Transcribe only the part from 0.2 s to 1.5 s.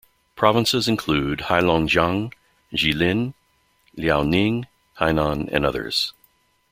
Provinces include